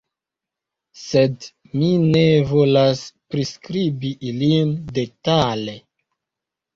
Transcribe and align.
Sed 0.99 1.43
mi 1.81 1.89
ne 2.15 2.23
volas 2.51 3.01
priskribi 3.33 4.13
ilin 4.31 4.71
detale. 4.97 5.77